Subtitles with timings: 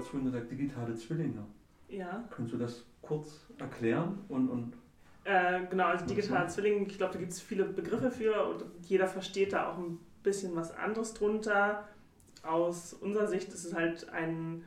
[0.00, 1.44] Situation der digitale Zwillinge.
[1.88, 2.24] Ja.
[2.30, 4.74] Kannst du das kurz erklären und, und
[5.24, 9.06] äh, genau, also digitaler Zwilling, ich glaube, da gibt es viele Begriffe für und jeder
[9.06, 11.86] versteht da auch ein bisschen was anderes drunter.
[12.42, 14.64] Aus unserer Sicht ist es halt ein,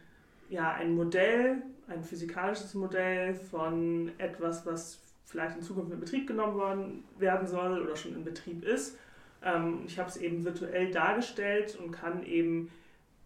[0.49, 6.55] ja, ein Modell, ein physikalisches Modell von etwas, was vielleicht in Zukunft in Betrieb genommen
[6.55, 8.97] worden werden soll oder schon in Betrieb ist.
[9.43, 12.69] Ähm, ich habe es eben virtuell dargestellt und kann eben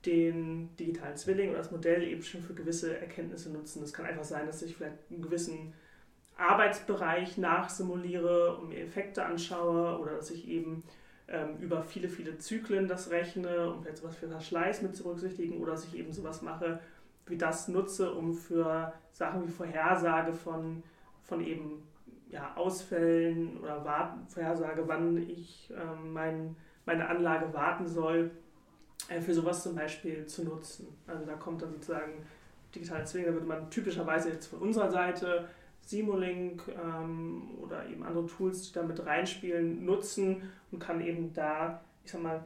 [0.05, 3.83] den digitalen Zwilling oder das Modell eben schon für gewisse Erkenntnisse nutzen.
[3.83, 5.73] Es kann einfach sein, dass ich vielleicht einen gewissen
[6.37, 10.83] Arbeitsbereich nachsimuliere und mir Effekte anschaue oder dass ich eben
[11.27, 15.59] ähm, über viele, viele Zyklen das rechne, um vielleicht sowas für Verschleiß mit zu berücksichtigen
[15.59, 16.79] oder dass ich eben sowas mache,
[17.25, 20.83] wie das nutze, um für Sachen wie Vorhersage von,
[21.23, 21.83] von eben
[22.29, 28.31] ja, Ausfällen oder Warten, Vorhersage, wann ich ähm, mein, meine Anlage warten soll,
[29.21, 30.87] für sowas zum Beispiel zu nutzen.
[31.05, 32.25] Also da kommt dann sozusagen
[32.73, 35.47] digitale Zwilling, da würde man typischerweise jetzt von unserer Seite
[35.81, 41.81] Simulink ähm, oder eben andere Tools, die da mit reinspielen, nutzen und kann eben da,
[42.03, 42.43] ich sag mal,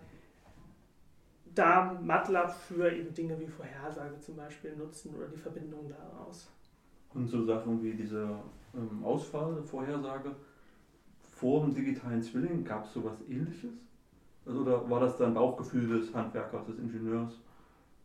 [1.55, 6.47] da MATLAB für eben Dinge wie Vorhersage zum Beispiel nutzen oder die Verbindung daraus.
[7.13, 8.37] Und so Sachen wie diese
[8.73, 10.33] ähm, Ausfall, Vorhersage
[11.31, 13.71] vor dem digitalen Zwilling, gab es sowas ähnliches?
[14.45, 17.39] Also, oder war das dann Bauchgefühl des Handwerkers, des Ingenieurs?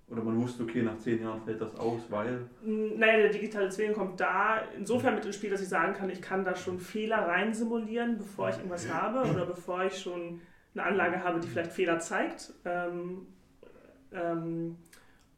[0.09, 2.47] Oder man wusste, okay, nach zehn Jahren fällt das aus, weil.
[2.63, 6.23] Naja, der digitale Zwilling kommt da insofern mit ins Spiel, dass ich sagen kann, ich
[6.23, 10.41] kann da schon Fehler rein simulieren, bevor ich irgendwas habe oder bevor ich schon
[10.75, 12.53] eine Anlage habe, die vielleicht Fehler zeigt.
[12.65, 13.27] Ähm,
[14.13, 14.77] ähm,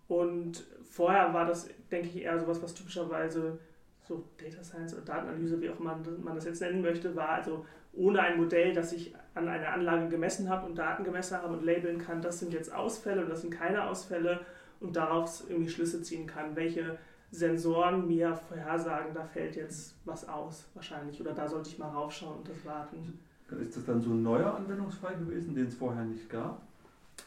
[0.06, 3.58] und vorher war das, denke ich, eher sowas, was typischerweise
[4.02, 7.30] so Data Science oder Datenanalyse, wie auch man, man das jetzt nennen möchte, war.
[7.30, 7.64] Also
[7.98, 11.64] ohne ein Modell, das ich an einer Anlage gemessen habe und Daten gemessen habe und
[11.64, 14.40] labeln kann, das sind jetzt Ausfälle und das sind keine Ausfälle
[14.80, 16.98] und daraus irgendwie Schlüsse ziehen kann, welche
[17.30, 22.38] Sensoren mir vorhersagen, da fällt jetzt was aus wahrscheinlich oder da sollte ich mal raufschauen
[22.38, 23.18] und das warten.
[23.60, 26.62] Ist das dann so ein neuer Anwendungsfall gewesen, den es vorher nicht gab?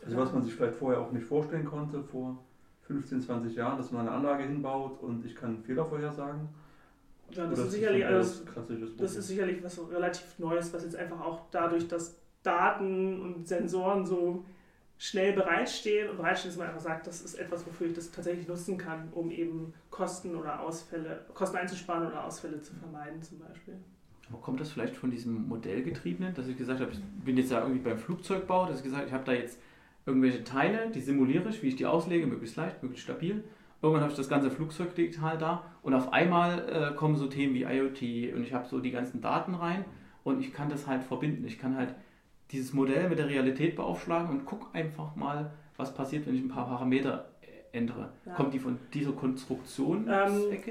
[0.05, 2.37] Also was man sich vielleicht vorher auch nicht vorstellen konnte, vor
[2.83, 6.47] 15, 20 Jahren, dass man eine Anlage hinbaut und ich kann Fehler vorhersagen?
[7.33, 8.43] Ja, das, ist sicherlich, also,
[8.97, 14.05] das ist sicherlich was relativ Neues, was jetzt einfach auch dadurch, dass Daten und Sensoren
[14.05, 14.43] so
[14.97, 18.47] schnell bereitstehen und bereitstehen, dass man einfach sagt, das ist etwas, wofür ich das tatsächlich
[18.47, 23.75] nutzen kann, um eben Kosten oder Ausfälle, Kosten einzusparen oder Ausfälle zu vermeiden zum Beispiel.
[24.29, 27.61] Aber kommt das vielleicht von diesem Modellgetriebenen, dass ich gesagt habe, ich bin jetzt ja
[27.61, 29.59] irgendwie beim Flugzeugbau, dass ich gesagt habe, ich habe da jetzt
[30.05, 33.43] irgendwelche Teile, die simuliere ich, wie ich die auslege, möglichst leicht, möglichst stabil
[33.81, 37.53] Irgendwann habe ich das ganze Flugzeug digital da und auf einmal äh, kommen so Themen
[37.55, 39.85] wie IoT und ich habe so die ganzen Daten rein
[40.23, 41.45] und ich kann das halt verbinden.
[41.45, 41.95] Ich kann halt
[42.51, 46.49] dieses Modell mit der Realität beaufschlagen und gucke einfach mal, was passiert, wenn ich ein
[46.49, 47.31] paar Parameter
[47.71, 48.11] ändere.
[48.25, 48.33] Ja.
[48.33, 50.07] Kommt die von dieser Konstruktion?
[50.07, 50.11] Ähm,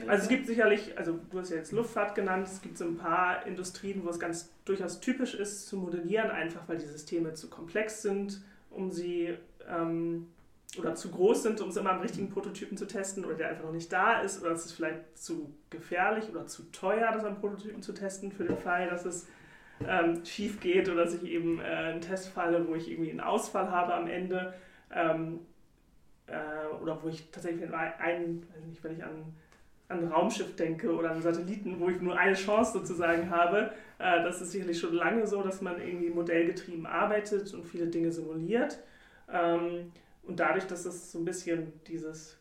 [0.07, 2.97] also es gibt sicherlich, also du hast ja jetzt Luftfahrt genannt, es gibt so ein
[2.97, 7.49] paar Industrien, wo es ganz durchaus typisch ist zu modellieren, einfach weil die Systeme zu
[7.49, 9.35] komplex sind, um sie
[9.69, 10.27] ähm,
[10.79, 13.65] oder zu groß sind, um es immer am richtigen Prototypen zu testen oder der einfach
[13.65, 17.41] noch nicht da ist oder es ist vielleicht zu gefährlich oder zu teuer, das am
[17.41, 19.27] Prototypen zu testen für den Fall, dass es
[19.87, 23.21] ähm, schief geht oder dass ich eben äh, einen Test falle, wo ich irgendwie einen
[23.21, 24.55] Ausfall habe am Ende
[24.95, 25.41] ähm,
[26.27, 29.35] äh, oder wo ich tatsächlich einen, weiß nicht, wenn ich an,
[29.89, 34.23] an ein Raumschiff denke oder an Satelliten, wo ich nur eine Chance sozusagen habe, äh,
[34.23, 38.79] das ist sicherlich schon lange so, dass man irgendwie modellgetrieben arbeitet und viele Dinge simuliert.
[39.33, 39.91] Ähm,
[40.31, 42.39] und dadurch, dass es so ein bisschen dieses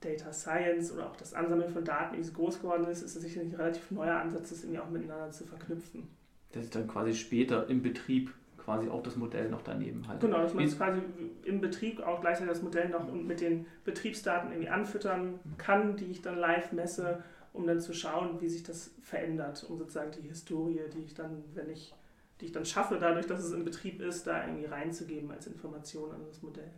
[0.00, 3.22] Data Science oder auch das Ansammeln von Daten irgendwie so groß geworden ist, ist es
[3.22, 6.08] sicherlich ein relativ neuer Ansatz, das irgendwie auch miteinander zu verknüpfen.
[6.50, 10.20] Das ist dann quasi später im Betrieb quasi auch das Modell noch daneben halt.
[10.20, 11.00] Genau, dass man es quasi
[11.44, 16.22] im Betrieb auch gleichzeitig das Modell noch mit den Betriebsdaten irgendwie anfüttern kann, die ich
[16.22, 17.22] dann live messe,
[17.52, 21.44] um dann zu schauen, wie sich das verändert, um sozusagen die Historie, die ich dann,
[21.54, 21.94] wenn ich
[22.40, 26.12] die ich dann schaffe, dadurch, dass es in Betrieb ist, da irgendwie reinzugeben als Information
[26.12, 26.70] an das Modell.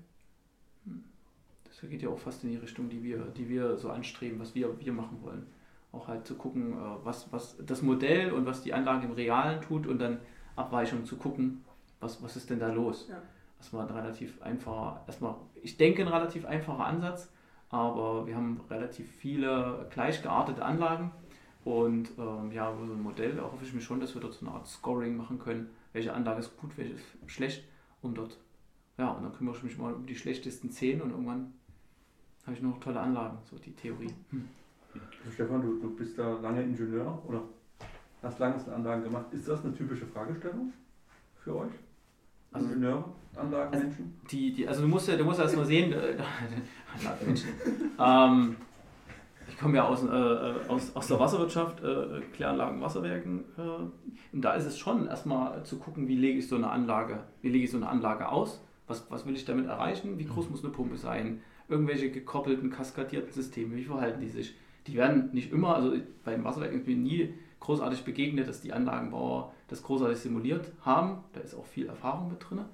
[0.84, 1.05] Hm.
[1.65, 4.55] Das geht ja auch fast in die Richtung, die wir, die wir so anstreben, was
[4.55, 5.47] wir, wir machen wollen.
[5.93, 9.61] Auch halt zu gucken, äh, was, was das Modell und was die Anlage im Realen
[9.61, 10.19] tut und dann
[10.56, 11.64] Abweichungen zu gucken,
[12.00, 13.06] was, was ist denn da los.
[13.09, 13.23] Ja.
[13.59, 17.32] Erstmal ein relativ einfacher, erstmal, ich denke ein relativ einfacher Ansatz,
[17.69, 21.12] aber wir haben relativ viele gleich geartete Anlagen
[21.64, 24.55] und ähm, ja, so ein Modell hoffe ich mir schon, dass wir dort so eine
[24.55, 25.70] Art Scoring machen können.
[25.93, 27.64] Welche Anlage ist gut, welche ist schlecht.
[28.00, 28.37] Und dort,
[28.99, 31.53] ja, und dann kümmere ich mich mal um die schlechtesten 10 und irgendwann
[32.44, 34.12] habe ich noch tolle Anlagen, so die Theorie.
[34.31, 34.49] Hm.
[35.32, 37.43] Stefan, du, du bist da lange Ingenieur oder
[38.23, 39.26] hast lange Anlagen gemacht.
[39.32, 40.73] Ist das eine typische Fragestellung
[41.43, 41.73] für euch?
[42.50, 43.05] Also, Ingenieure,
[43.37, 44.14] Anlagenmenschen?
[44.23, 46.17] Also, die, die, also du musst ja, du musst erst mal sehen, äh,
[47.99, 48.56] ähm,
[49.52, 53.44] ich komme ja aus, äh, äh, aus, aus der Wasserwirtschaft, äh, Kläranlagen, Wasserwerken.
[53.58, 57.20] Äh, und da ist es schon erstmal zu gucken, wie lege ich so eine Anlage,
[57.43, 60.49] wie lege ich so eine Anlage aus, was, was will ich damit erreichen, wie groß
[60.49, 64.54] muss eine Pumpe sein, irgendwelche gekoppelten, kaskadierten Systeme, wie verhalten die sich.
[64.87, 65.93] Die werden nicht immer, also
[66.25, 71.25] bei den Wasserwerken ist mir nie großartig begegnet, dass die Anlagenbauer das großartig simuliert haben.
[71.34, 72.64] Da ist auch viel Erfahrung mit drin.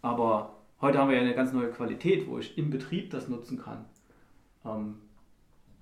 [0.00, 3.58] Aber heute haben wir ja eine ganz neue Qualität, wo ich im Betrieb das nutzen
[3.58, 3.84] kann.
[4.64, 4.96] Ähm,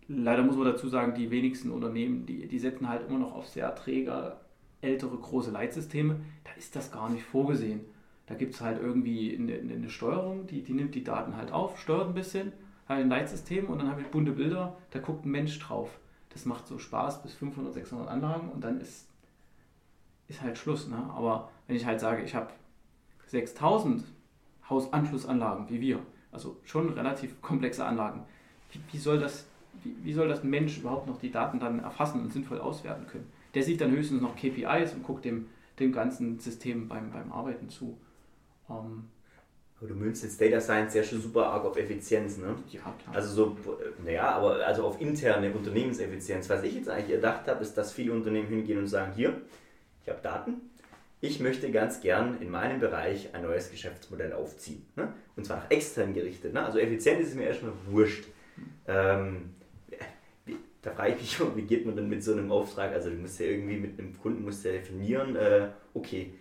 [0.08, 3.48] leider muss man dazu sagen, die wenigsten Unternehmen, die, die setzen halt immer noch auf
[3.48, 4.40] sehr träger,
[4.80, 6.20] ältere, große Leitsysteme.
[6.44, 7.80] Da ist das gar nicht vorgesehen.
[8.26, 11.78] Da gibt es halt irgendwie eine, eine, Steuerung, die, die nimmt die Daten halt auf,
[11.78, 12.52] steuert ein bisschen,
[12.88, 15.98] hat ein Leitsystem und dann habe ich bunte Bilder, da guckt ein Mensch drauf.
[16.30, 19.08] Das macht so Spaß bis 500, 600 Anlagen und dann ist,
[20.28, 20.88] ist halt Schluss.
[20.88, 20.96] Ne?
[21.14, 22.48] Aber wenn ich halt sage, ich habe
[23.26, 24.04] 6000
[24.70, 25.98] Hausanschlussanlagen wie wir,
[26.30, 28.24] also schon relativ komplexe Anlagen,
[28.70, 29.46] wie, wie soll das
[29.82, 33.06] wie, wie soll das ein Mensch überhaupt noch die Daten dann erfassen und sinnvoll auswerten
[33.06, 33.30] können?
[33.54, 35.46] Der sieht dann höchstens noch KPIs und guckt dem,
[35.78, 37.98] dem ganzen System beim, beim Arbeiten zu.
[38.70, 39.04] Ähm,
[39.78, 42.54] aber du münzt jetzt Data Science ja schon super arg auf Effizienz, ne?
[42.70, 43.16] Ja, klar.
[43.16, 43.56] Also so,
[44.04, 46.48] naja, aber also auf interne Unternehmenseffizienz.
[46.48, 49.40] Was ich jetzt eigentlich gedacht habe, ist, dass viele Unternehmen hingehen und sagen, hier,
[50.04, 50.60] ich habe Daten,
[51.20, 54.84] ich möchte ganz gern in meinem Bereich ein neues Geschäftsmodell aufziehen.
[54.94, 55.12] Ne?
[55.36, 56.52] Und zwar nach extern gerichtet.
[56.52, 56.64] Ne?
[56.64, 58.24] Also effizient ist mir erstmal wurscht.
[58.86, 59.50] Ähm,
[60.82, 62.92] da frage ich mich schon, wie geht man dann mit so einem Auftrag?
[62.92, 66.34] Also du musst ja irgendwie mit einem Kunden musst ja definieren, äh, okay,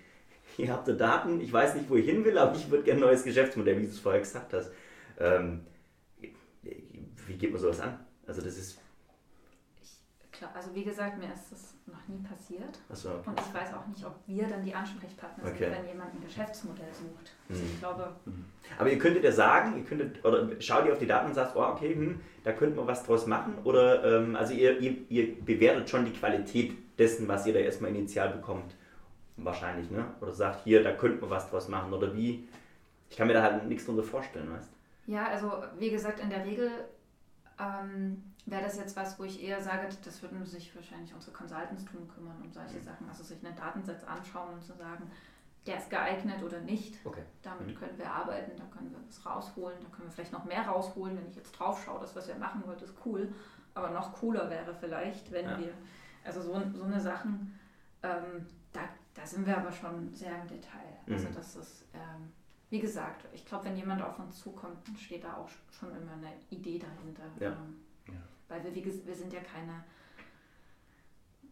[0.58, 3.00] ihr habt da Daten, ich weiß nicht, wo ich hin will, aber ich würde gerne
[3.00, 4.72] ein neues Geschäftsmodell, wie du es vorher gesagt hast.
[5.20, 5.62] Ähm,
[7.28, 8.00] wie geht man sowas an?
[8.26, 8.80] Also das ist...
[9.82, 12.80] Ich, klar, also wie gesagt, mir ist das noch nie passiert.
[12.90, 13.30] So, okay.
[13.30, 15.66] Und ich weiß auch nicht, ob wir dann die Ansprechpartner okay.
[15.66, 17.32] sind, wenn jemand ein Geschäftsmodell sucht.
[17.50, 17.80] Also ich mhm.
[17.80, 18.16] glaube.
[18.26, 18.46] Mhm.
[18.78, 21.56] Aber ihr könntet ja sagen, ihr könntet, oder schaut ihr auf die Daten und sagt,
[21.56, 23.54] oh, okay, hm, da könnte man was draus machen.
[23.64, 27.92] Oder ähm, also ihr, ihr, ihr bewertet schon die Qualität dessen, was ihr da erstmal
[27.92, 28.76] initial bekommt.
[29.38, 30.06] Wahrscheinlich, ne?
[30.22, 31.94] Oder sagt, hier, da könnte man was draus machen.
[31.94, 32.48] Oder wie?
[33.10, 34.70] Ich kann mir da halt nichts drunter vorstellen, weißt
[35.08, 36.70] Ja, also wie gesagt, in der Regel
[37.60, 41.86] ähm, wäre das jetzt was, wo ich eher sage, das würden sich wahrscheinlich unsere Consultants
[41.86, 42.84] tun kümmern, um solche mhm.
[42.84, 45.10] Sachen, also sich einen Datensatz anschauen und zu sagen,
[45.66, 46.98] der ist geeignet oder nicht.
[47.06, 47.24] Okay.
[47.44, 47.76] Damit mhm.
[47.76, 51.18] können wir arbeiten, da können wir was rausholen, da können wir vielleicht noch mehr rausholen,
[51.18, 53.34] wenn ich jetzt drauf schaue, das, was wir machen wollen, ist cool.
[53.74, 55.60] Aber noch cooler wäre vielleicht, wenn ja.
[55.60, 55.74] wir,
[56.24, 57.60] also so, so eine Sachen,
[58.04, 58.82] ähm, da,
[59.14, 60.98] da sind wir aber schon sehr im Detail.
[61.08, 61.28] Also mhm.
[61.28, 62.32] Also das ist, ähm,
[62.70, 66.34] wie gesagt, ich glaube, wenn jemand auf uns zukommt, steht da auch schon immer eine
[66.50, 67.24] Idee dahinter.
[67.40, 67.52] Ja.
[67.52, 67.82] Ähm,
[68.52, 69.84] weil wir, wir sind ja keine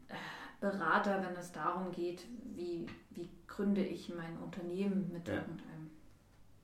[0.10, 0.16] äh,
[0.60, 2.26] Berater, wenn es darum geht,
[2.56, 5.36] wie, wie gründe ich mein Unternehmen mit ja.
[5.36, 5.90] irgendeinem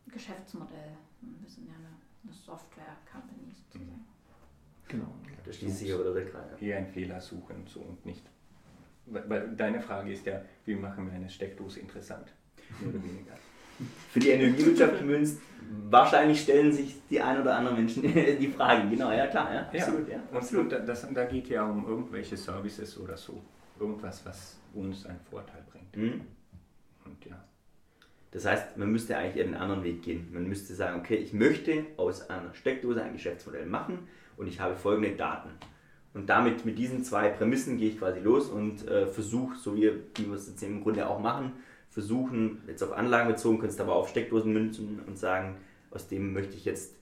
[0.08, 0.98] Geschäftsmodell.
[1.22, 1.88] Wir sind ja eine,
[2.24, 4.06] eine Software-Company sozusagen.
[4.88, 5.08] Genau.
[5.46, 6.50] Das schließt sich aber direkt rein.
[6.60, 8.24] Eher einen Fehler suchen so und nicht.
[9.08, 12.34] Weil deine Frage ist ja, wie machen wir eine Steckdose interessant?
[12.80, 13.36] Mehr oder weniger.
[14.12, 15.40] Für die Energiewirtschaft gemünzt,
[15.90, 18.04] wahrscheinlich stellen sich die ein oder anderen Menschen
[18.40, 18.90] die Frage.
[18.90, 20.08] Genau, ja klar, ja, absolut.
[20.08, 20.74] Ja, ja absolut.
[20.74, 23.42] Und das, da geht ja um irgendwelche Services oder so.
[23.80, 25.96] Irgendwas, was uns einen Vorteil bringt.
[25.98, 26.22] Mhm.
[27.06, 27.44] Und ja.
[28.32, 30.28] Das heißt, man müsste eigentlich einen anderen Weg gehen.
[30.34, 34.00] Man müsste sagen, okay, ich möchte aus einer Steckdose ein Geschäftsmodell machen
[34.38, 35.50] und ich habe folgende Daten.
[36.14, 39.92] Und damit, mit diesen zwei Prämissen gehe ich quasi los und äh, versuche, so wie,
[40.16, 41.54] wie wir es jetzt im Grunde auch machen,
[41.96, 45.56] versuchen, jetzt auf Anlagen bezogen, könntest aber auf Steckdosen münzen und sagen,
[45.92, 46.94] aus dem möchte ich jetzt,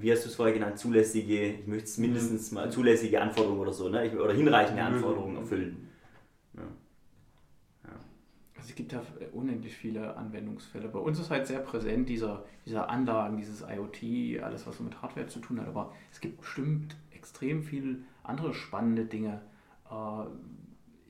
[0.00, 3.74] wie, hast du es vorher genannt, zulässige, ich möchte es mindestens mal zulässige Anforderungen oder
[3.74, 4.10] so, ne?
[4.18, 5.90] oder hinreichende Anforderungen erfüllen.
[6.54, 6.62] Ja.
[6.62, 7.90] Ja.
[8.56, 9.02] Also es gibt da
[9.34, 10.88] unendlich viele Anwendungsfälle.
[10.88, 15.02] Bei uns ist halt sehr präsent dieser, dieser Anlagen, dieses IoT, alles was so mit
[15.02, 19.42] Hardware zu tun hat, aber es gibt bestimmt extrem viele andere spannende Dinge.
[19.90, 20.24] Äh,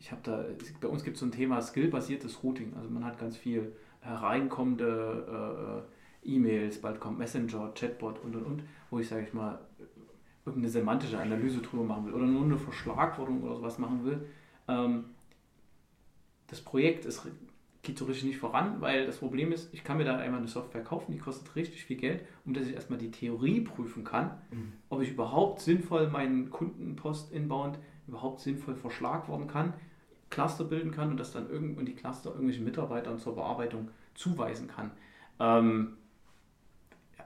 [0.04, 0.44] ich habe da,
[0.82, 2.74] bei uns gibt es so ein Thema skillbasiertes Routing.
[2.76, 5.82] Also man hat ganz viel hereinkommende
[6.22, 9.58] äh, E-Mails, bald kommt Messenger, Chatbot und und und, wo ich, sage ich mal,
[10.44, 14.26] irgendeine semantische Analyse drüber machen will oder nur eine Verschlagwortung oder sowas machen will.
[14.68, 15.06] Ähm,
[16.48, 17.26] das Projekt ist,
[17.80, 20.48] geht so richtig nicht voran, weil das Problem ist, ich kann mir da einmal eine
[20.48, 24.32] Software kaufen, die kostet richtig viel Geld, um dass ich erstmal die Theorie prüfen kann,
[24.50, 24.74] mhm.
[24.90, 29.72] ob ich überhaupt sinnvoll meinen Kundenpost inbound überhaupt sinnvoll verschlagworten kann
[30.34, 34.66] Cluster bilden kann und das dann irgend und die Cluster irgendwelchen Mitarbeitern zur Bearbeitung zuweisen
[34.66, 34.90] kann.
[35.38, 35.96] Ähm,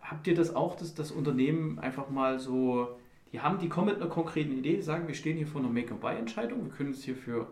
[0.03, 2.99] habt ihr das auch, dass das Unternehmen einfach mal so,
[3.33, 6.65] die haben, die kommen mit einer konkreten Idee, sagen, wir stehen hier vor einer Make-or-Buy-Entscheidung,
[6.65, 7.49] wir können es hier für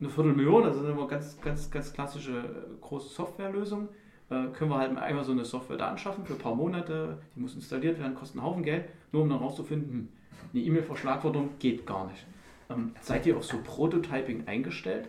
[0.00, 3.88] eine Viertelmillion, also eine ganz, ganz, ganz klassische äh, große Softwarelösung,
[4.30, 7.40] äh, können wir halt einmal so eine Software da anschaffen für ein paar Monate, die
[7.40, 10.08] muss installiert werden, kostet einen Haufen Geld, nur um dann rauszufinden, hm,
[10.54, 12.26] eine E-Mail-Verschlagwortung geht gar nicht.
[12.70, 15.08] Ähm, seid ihr auf so Prototyping eingestellt?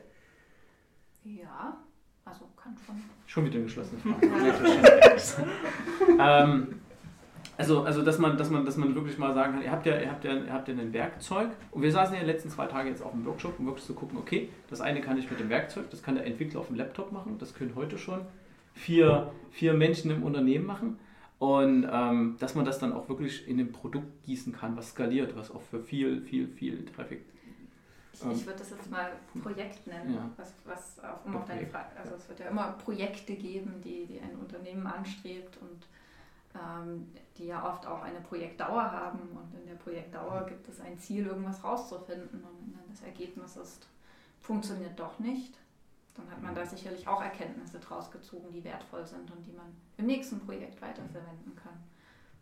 [1.23, 1.77] Ja,
[2.25, 2.95] also kann schon.
[3.25, 5.41] Schon wieder eine geschlossene Frage.
[6.19, 6.79] ähm,
[7.57, 9.99] also, also dass, man, dass, man, dass man wirklich mal sagen kann, ihr habt, ja,
[9.99, 11.49] ihr, habt ja, ihr habt ja ein Werkzeug.
[11.71, 13.95] Und wir saßen ja die letzten zwei Tage jetzt auch im Workshop, um wirklich zu
[13.95, 16.75] gucken, okay, das eine kann ich mit dem Werkzeug, das kann der Entwickler auf dem
[16.75, 18.21] Laptop machen, das können heute schon
[18.73, 20.99] vier, vier Menschen im Unternehmen machen.
[21.39, 25.35] Und ähm, dass man das dann auch wirklich in ein Produkt gießen kann, was skaliert,
[25.35, 27.21] was auch für viel, viel, viel Traffic.
[28.25, 30.29] Ich, ich würde das jetzt mal Projekt nennen, ja.
[30.37, 34.05] was, was auch immer auf deine Frage, also es wird ja immer Projekte geben, die,
[34.05, 35.87] die ein Unternehmen anstrebt und
[36.55, 37.07] ähm,
[37.37, 41.27] die ja oft auch eine Projektdauer haben und in der Projektdauer gibt es ein Ziel,
[41.27, 43.87] irgendwas rauszufinden und wenn dann das Ergebnis ist,
[44.39, 45.57] funktioniert doch nicht,
[46.15, 49.67] dann hat man da sicherlich auch Erkenntnisse draus gezogen, die wertvoll sind und die man
[49.97, 51.77] im nächsten Projekt weiterverwenden kann.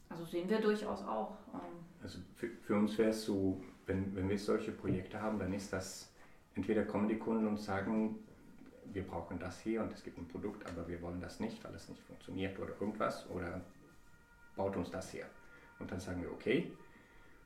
[0.09, 1.31] Also sehen wir durchaus auch.
[1.53, 5.53] Ähm, also für, für uns wäre es so, wenn, wenn wir solche Projekte haben, dann
[5.53, 6.11] ist das,
[6.55, 8.19] entweder kommen die Kunden und sagen,
[8.91, 11.73] wir brauchen das hier und es gibt ein Produkt, aber wir wollen das nicht, weil
[11.75, 13.61] es nicht funktioniert oder irgendwas, oder
[14.55, 15.25] baut uns das her.
[15.79, 16.71] Und dann sagen wir, okay,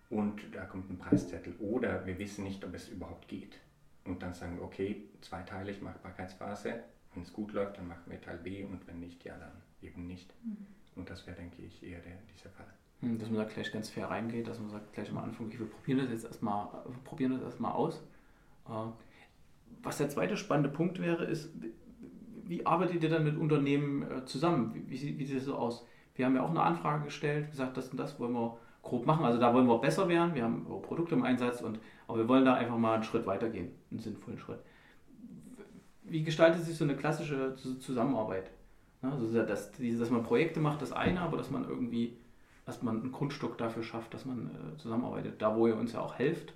[0.10, 1.55] und da kommt ein Preiszettel.
[1.60, 3.60] Oder wir wissen nicht, ob es überhaupt geht.
[4.05, 6.84] Und dann sagen wir, okay, zweiteilig Machbarkeitsphase.
[7.13, 10.08] Wenn es gut läuft, dann machen wir Teil B und wenn nicht, ja, dann eben
[10.08, 10.34] nicht.
[10.43, 10.65] Mhm.
[10.96, 12.67] Und das wäre, denke ich, eher der, dieser Fall.
[13.01, 15.60] Hm, dass man da gleich ganz fair reingeht, dass man sagt gleich am Anfang, okay,
[15.60, 16.68] wir probieren das jetzt erstmal,
[17.03, 18.03] probieren das erstmal aus.
[18.68, 18.72] Äh,
[19.82, 21.51] was der zweite spannende Punkt wäre, ist,
[22.46, 24.74] wie arbeitet ihr dann mit Unternehmen äh, zusammen?
[24.74, 25.86] Wie, wie, wie sieht das so aus?
[26.15, 29.24] Wir haben ja auch eine Anfrage gestellt, gesagt, das und das wollen wir grob machen.
[29.24, 30.36] Also da wollen wir besser werden.
[30.36, 33.50] Wir haben Produkte im Einsatz, und, aber wir wollen da einfach mal einen Schritt weiter
[33.50, 34.60] gehen, einen sinnvollen Schritt.
[36.03, 38.51] Wie gestaltet sich so eine klassische Zusammenarbeit?
[39.01, 42.18] Also dass, dass man Projekte macht, das eine, aber dass man irgendwie,
[42.69, 45.41] dass man einen Grundstock dafür schafft, dass man äh, zusammenarbeitet.
[45.41, 46.53] Da, wo ihr uns ja auch helft.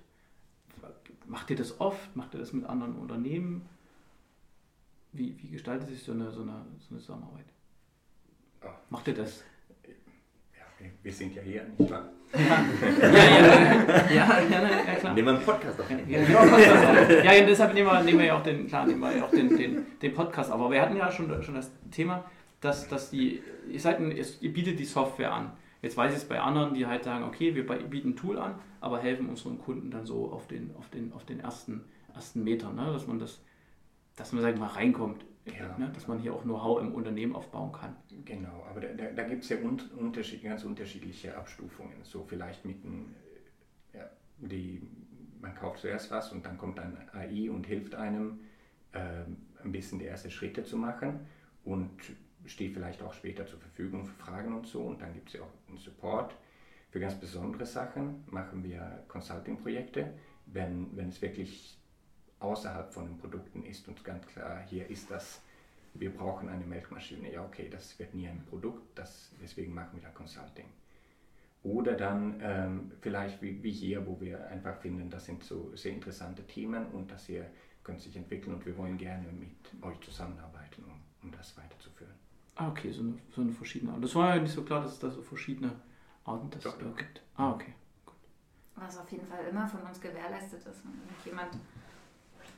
[1.26, 2.14] Macht ihr das oft?
[2.14, 3.68] Macht ihr das mit anderen Unternehmen?
[5.12, 7.46] Wie, wie gestaltet sich so eine, so eine, so eine Zusammenarbeit?
[8.90, 9.42] Macht ihr das?
[11.02, 12.08] wir sind ja hier, nicht wahr?
[12.32, 15.14] Ja, ja, ja, ja, ja, klar.
[15.14, 15.90] Nehmen wir einen Podcast auf.
[15.90, 19.30] Ja, ja, deshalb nehmen wir, nehmen wir ja auch den, klar, nehmen wir ja auch
[19.30, 20.60] den, den, den Podcast auf.
[20.60, 22.24] Aber wir hatten ja schon, schon das Thema,
[22.60, 25.52] dass, dass die, ihr, seid ein, ihr bietet die Software an.
[25.84, 28.58] Jetzt weiß ich es bei anderen, die halt sagen, okay, wir bieten ein Tool an,
[28.80, 32.74] aber helfen unseren Kunden dann so auf den, auf den, auf den ersten, ersten Metern,
[32.74, 32.86] ne?
[32.92, 33.42] dass man das,
[34.16, 35.76] dass man, sag ich mal, reinkommt ja.
[35.78, 37.96] ne, dass man hier auch Know-how im Unternehmen aufbauen kann.
[38.24, 42.02] Genau, aber da, da, da gibt es ja un, unterschied, ganz unterschiedliche Abstufungen.
[42.02, 43.14] So vielleicht mit einem,
[43.92, 44.82] ja, die,
[45.40, 48.40] man kauft zuerst was und dann kommt dann AI und hilft einem,
[48.92, 49.24] äh,
[49.62, 51.20] ein bisschen die ersten Schritte zu machen
[51.64, 51.90] und
[52.46, 54.82] steht vielleicht auch später zur Verfügung für Fragen und so.
[54.82, 56.34] Und dann gibt es ja auch einen Support.
[56.90, 60.12] Für ganz besondere Sachen machen wir Consulting-Projekte,
[60.46, 61.78] wenn, wenn es wirklich
[62.38, 65.42] außerhalb von den Produkten ist und ganz klar, hier ist das,
[65.94, 67.32] wir brauchen eine Melkmaschine.
[67.32, 70.66] Ja, okay, das wird nie ein Produkt, das, deswegen machen wir da Consulting.
[71.62, 75.92] Oder dann ähm, vielleicht wie, wie hier, wo wir einfach finden, das sind so sehr
[75.92, 77.46] interessante Themen und das hier
[77.82, 82.14] könnte sich entwickeln und wir wollen gerne mit euch zusammenarbeiten, um, um das weiterzuführen.
[82.56, 84.04] Ah, okay, so eine, so eine verschiedene Art.
[84.04, 85.72] Das war ja nicht so klar, dass es da so verschiedene
[86.24, 87.22] Arten das da gibt.
[87.36, 87.74] Ah, okay.
[88.06, 88.14] Gut.
[88.76, 90.82] Was auf jeden Fall immer von uns gewährleistet ist.
[90.84, 91.54] Wenn jemand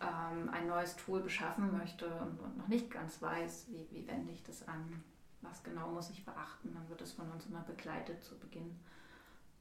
[0.00, 4.32] ähm, ein neues Tool beschaffen möchte und, und, noch nicht ganz weiß, wie, wie wende
[4.32, 5.02] ich das an,
[5.40, 8.76] was genau muss ich beachten, dann wird es von uns immer begleitet zu Beginn,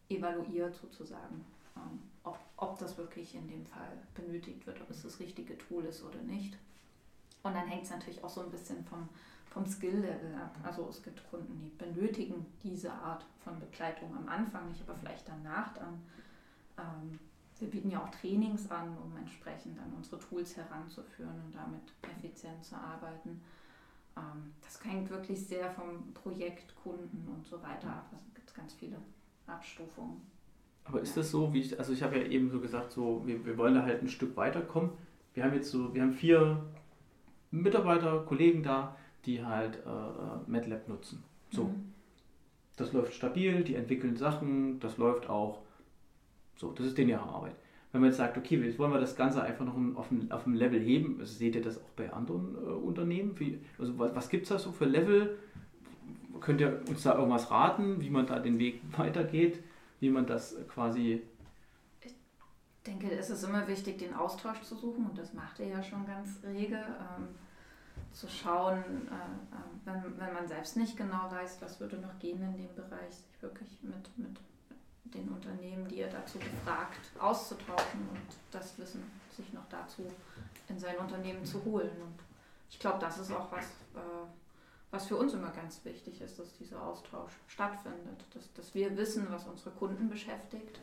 [0.10, 1.46] evaluiert sozusagen,
[1.77, 5.86] ähm, ob, ob das wirklich in dem Fall benötigt wird, ob es das richtige Tool
[5.86, 6.58] ist oder nicht.
[7.44, 9.08] Und dann hängt es natürlich auch so ein bisschen vom,
[9.55, 10.53] vom Skill-Level ab.
[10.63, 15.25] Also es gibt Kunden, die benötigen diese Art von Begleitung am Anfang nicht, aber vielleicht
[15.27, 16.01] danach dann.
[16.77, 17.19] Ähm,
[17.57, 22.65] wir bieten ja auch Trainings an, um entsprechend an unsere Tools heranzuführen und damit effizient
[22.65, 23.39] zu arbeiten.
[24.17, 28.09] Ähm, das hängt wirklich sehr vom Projekt, Kunden und so weiter ab.
[28.12, 28.97] Also gibt es ganz viele
[29.47, 30.19] Abstufungen.
[30.83, 33.45] Aber ist das so, wie ich, also ich habe ja eben so gesagt, so, wir,
[33.45, 34.91] wir wollen da halt ein Stück weiterkommen.
[35.33, 36.62] Wir haben jetzt so, wir haben vier
[37.51, 41.24] Mitarbeiter, Kollegen da, die halt äh, äh MATLAB nutzen.
[41.51, 41.65] So.
[41.65, 41.94] Mhm.
[42.75, 45.60] Das läuft stabil, die entwickeln Sachen, das läuft auch
[46.58, 47.55] so, das ist ihre Arbeit.
[47.91, 50.46] Wenn man jetzt sagt, okay, jetzt wollen wir das Ganze einfach noch auf ein, auf
[50.46, 53.39] ein Level heben, also seht ihr das auch bei anderen äh, Unternehmen?
[53.39, 55.38] Wie, also was, was gibt es da so für Level?
[56.41, 59.63] Könnt ihr uns da irgendwas raten, wie man da den Weg weitergeht,
[60.01, 61.22] wie man das quasi...
[62.01, 62.13] Ich
[62.86, 66.05] denke, es ist immer wichtig, den Austausch zu suchen und das macht ihr ja schon
[66.05, 66.77] ganz rege.
[68.15, 72.41] Zu schauen, äh, äh, wenn, wenn man selbst nicht genau weiß, was würde noch gehen
[72.41, 74.39] in dem Bereich, sich wirklich mit, mit
[75.03, 79.03] den Unternehmen, die ihr dazu befragt, auszutauschen und das Wissen
[79.36, 80.03] sich noch dazu
[80.69, 81.91] in sein Unternehmen zu holen.
[82.01, 82.19] Und
[82.69, 84.27] ich glaube, das ist auch was, äh,
[84.91, 89.27] was für uns immer ganz wichtig ist, dass dieser Austausch stattfindet, dass, dass wir wissen,
[89.29, 90.79] was unsere Kunden beschäftigt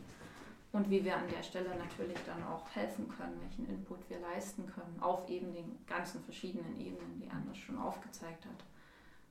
[0.73, 4.67] und wie wir an der Stelle natürlich dann auch helfen können, welchen Input wir leisten
[4.67, 8.65] können, auf eben den ganzen verschiedenen Ebenen, die Anders schon aufgezeigt hat.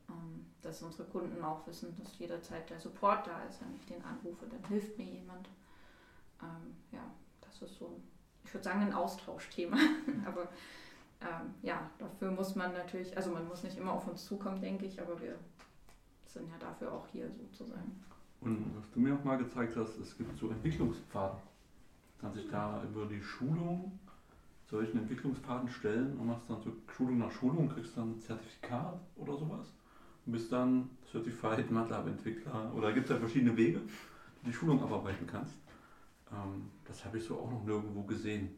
[0.10, 3.60] Ähm, dass unsere Kunden auch wissen, dass jederzeit der Support da ist.
[3.62, 5.50] Wenn ich den anrufe, dann hilft mir jemand.
[6.42, 7.04] Ähm, ja,
[7.42, 8.00] das ist so,
[8.44, 9.78] ich würde sagen, ein Austauschthema.
[10.26, 10.44] aber
[11.22, 14.86] ähm, ja, dafür muss man natürlich, also man muss nicht immer auf uns zukommen, denke
[14.86, 15.40] ich, aber wir
[16.28, 18.04] sind ja dafür auch hier sozusagen.
[18.42, 21.38] Und was du mir auch mal gezeigt hast, es gibt so Entwicklungspfaden.
[22.20, 24.00] Kann sich da über die Schulung
[24.70, 29.38] solchen Entwicklungspfaden stellen und machst dann so Schulung nach Schulung, kriegst dann ein Zertifikat oder
[29.38, 29.74] sowas
[30.26, 32.74] und bist dann Certified MATLAB-Entwickler.
[32.74, 33.82] Oder gibt es ja verschiedene Wege,
[34.46, 35.56] die Schulung abarbeiten kannst.
[36.32, 38.50] Ähm, das habe ich so auch noch nirgendwo gesehen.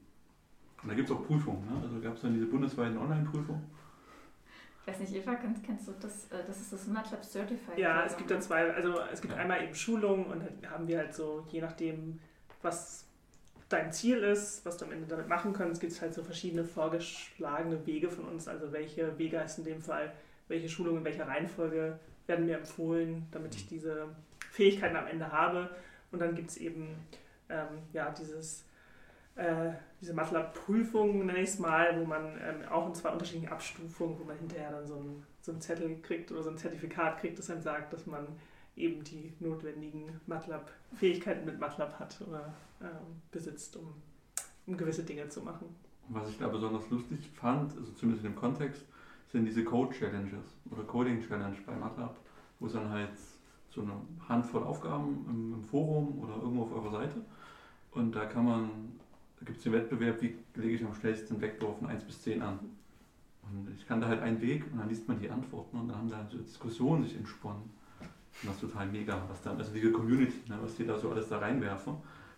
[0.82, 1.66] Und da gibt es auch Prüfungen.
[1.66, 1.82] Ne?
[1.82, 3.64] Also gab es dann diese bundesweiten Online-Prüfungen.
[4.86, 6.26] Ich weiß nicht, Eva, kennst, kennst du das?
[6.26, 7.78] Äh, das ist das MATLAB Certified.
[7.78, 9.40] Ja, es gibt da zwei, also es gibt ja.
[9.40, 12.20] einmal eben Schulungen und dann haben wir halt so, je nachdem,
[12.62, 13.06] was
[13.70, 16.66] dein Ziel ist, was du am Ende damit machen kannst, gibt es halt so verschiedene
[16.66, 18.48] vorgeschlagene Wege von uns.
[18.48, 20.12] Also welche Wege heißt in dem Fall,
[20.50, 21.98] welche Schulungen in welcher Reihenfolge
[22.28, 24.08] werden mir empfohlen, damit ich diese
[24.52, 25.70] Fähigkeiten am Ende habe.
[26.12, 26.96] Und dann gibt es eben
[27.50, 28.66] ähm, ja, dieses
[29.36, 34.20] äh, diese MATLAB-Prüfung, nenne ich es mal, wo man ähm, auch in zwei unterschiedlichen Abstufungen,
[34.20, 37.50] wo man hinterher dann so einen so Zettel kriegt oder so ein Zertifikat kriegt, das
[37.50, 38.28] einem sagt, dass man
[38.76, 43.94] eben die notwendigen MATLAB-Fähigkeiten mit MATLAB hat oder ähm, besitzt, um,
[44.68, 45.76] um gewisse Dinge zu machen.
[46.10, 48.84] Was ich da besonders lustig fand, also zumindest in dem Kontext,
[49.32, 52.16] sind diese Code-Challenges oder Coding-Challenge bei MATLAB,
[52.60, 53.12] wo es dann halt
[53.70, 53.94] so eine
[54.28, 57.22] Handvoll Aufgaben im, im Forum oder irgendwo auf eurer Seite
[57.92, 58.70] und da kann man
[59.44, 62.42] da gibt es den Wettbewerb, wie lege ich am schnellsten Vektor von 1 bis 10
[62.42, 62.60] an.
[63.44, 66.10] Und ich kannte halt einen Weg und dann liest man die Antworten und dann haben
[66.10, 67.62] da so Diskussionen sich entsponnen.
[67.62, 71.12] Und das ist total mega, was da, also diese Community, ne, was die da so
[71.12, 71.96] alles da reinwerfen,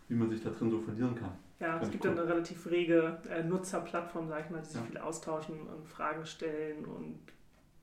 [0.09, 1.31] wie man sich da drin so verlieren kann.
[1.59, 2.15] Ja, es gibt cool.
[2.15, 4.87] dann eine relativ rege äh, Nutzerplattform, sag ich mal, die sich ja.
[4.87, 7.19] viel austauschen und Fragen stellen und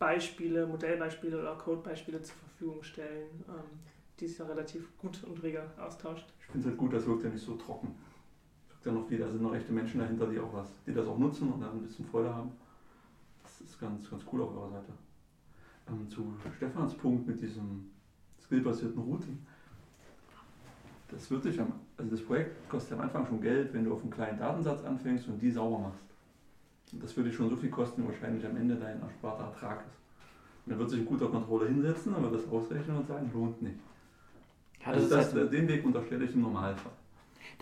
[0.00, 3.78] Beispiele, Modellbeispiele oder Codebeispiele zur Verfügung stellen, ähm,
[4.18, 6.26] die sich dann relativ gut und rege austauscht.
[6.40, 7.94] Ich finde es halt gut, das wirkt ja nicht so trocken
[8.86, 11.18] ja noch viele, da sind noch echte Menschen dahinter, die auch was, die das auch
[11.18, 12.50] nutzen und dann ein bisschen Freude haben.
[13.42, 14.92] Das ist ganz, ganz cool auf eurer Seite.
[15.88, 17.90] Ähm, zu Stefans Punkt mit diesem
[18.40, 19.38] skillbasierten Routing.
[21.08, 24.02] Das wird sich am, also das Projekt kostet am Anfang schon Geld, wenn du auf
[24.02, 26.04] einen kleinen Datensatz anfängst und die sauber machst.
[26.92, 29.80] Und das würde dich schon so viel kosten, wie wahrscheinlich am Ende dein ersparter Ertrag
[29.80, 29.98] ist.
[30.64, 33.78] Und dann wird sich ein guter Controller hinsetzen, aber das ausrechnen und sagen, lohnt nicht.
[34.80, 36.92] Ja, das also das, halt den Weg unterstelle ich im Normalfall.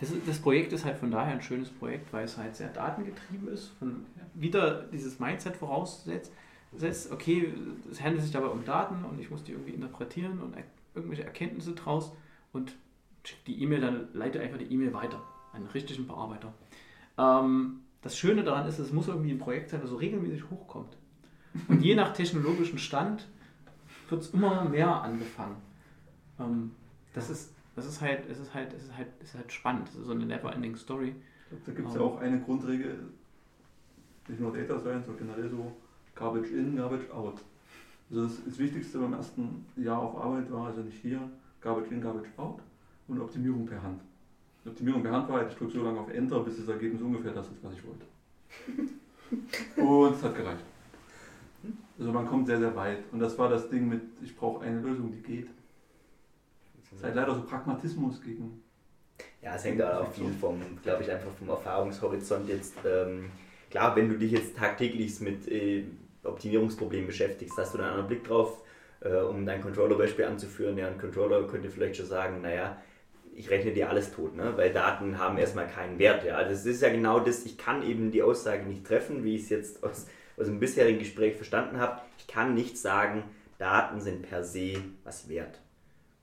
[0.01, 3.47] Das, das Projekt ist halt von daher ein schönes Projekt, weil es halt sehr datengetrieben
[3.47, 6.31] ist, von wieder dieses Mindset voraussetzt,
[7.11, 7.53] okay,
[7.89, 10.55] es handelt sich dabei um Daten und ich muss die irgendwie interpretieren und
[10.95, 12.11] irgendwelche Erkenntnisse draus
[12.51, 12.75] und
[13.23, 15.21] schicke die E-Mail, dann leite einfach die E-Mail weiter
[15.53, 16.51] an den richtigen Bearbeiter.
[17.19, 20.97] Ähm, das Schöne daran ist, es muss irgendwie ein Projekt sein, das so regelmäßig hochkommt.
[21.67, 23.27] Und je nach technologischem Stand
[24.09, 25.57] wird es immer mehr angefangen.
[26.39, 26.71] Ähm,
[27.13, 29.87] das ist das ist halt, es ist halt, es ist halt, es ist halt spannend.
[29.87, 31.15] Das ist so eine never-ending Story.
[31.65, 32.99] Da gibt es ja auch eine Grundregel,
[34.27, 35.71] nicht nur Data Science, sondern generell so
[36.15, 37.41] Garbage in, Garbage out.
[38.09, 41.19] Also das, das Wichtigste beim ersten Jahr auf Arbeit war also nicht hier
[41.61, 42.59] Garbage in, Garbage out
[43.07, 44.01] und Optimierung per Hand.
[44.63, 47.33] Die Optimierung per Hand war, ich drücke so lange auf Enter, bis das Ergebnis ungefähr
[47.33, 48.05] das ist, was ich wollte.
[49.81, 50.63] und es hat gereicht.
[51.97, 52.99] Also man kommt sehr, sehr weit.
[53.11, 55.47] Und das war das Ding mit, ich brauche eine Lösung, die geht.
[56.91, 58.61] Es ist halt leider so Pragmatismus gegen.
[59.41, 62.75] Ja, es hängt auch viel vom, glaube ich, einfach vom Erfahrungshorizont jetzt.
[62.85, 63.31] Ähm,
[63.69, 65.85] klar, wenn du dich jetzt tagtäglich mit äh,
[66.23, 68.61] Optimierungsproblemen beschäftigst, hast du da einen Blick drauf,
[68.99, 70.77] äh, um dein Controller-Beispiel anzuführen.
[70.77, 72.77] Ja, ein Controller könnte vielleicht schon sagen, naja,
[73.33, 74.53] ich rechne dir alles tot, ne?
[74.57, 76.25] weil Daten haben erstmal keinen Wert.
[76.25, 76.35] Ja?
[76.35, 79.43] Also es ist ja genau das, ich kann eben die Aussage nicht treffen, wie ich
[79.43, 82.01] es jetzt aus, aus dem bisherigen Gespräch verstanden habe.
[82.17, 83.23] Ich kann nicht sagen,
[83.57, 85.60] Daten sind per se was wert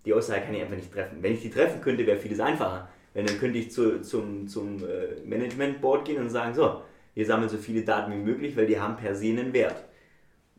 [0.08, 1.18] die Aussage kann ich einfach nicht treffen.
[1.20, 2.88] Wenn ich die treffen könnte, wäre vieles einfacher.
[3.12, 7.50] Wenn dann könnte ich zu, zum, zum äh, Management-Board gehen und sagen, so, wir sammeln
[7.50, 9.84] so viele Daten wie möglich, weil die haben per se einen Wert.